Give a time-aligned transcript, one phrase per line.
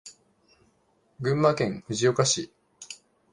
[1.19, 2.51] 群馬県藤岡市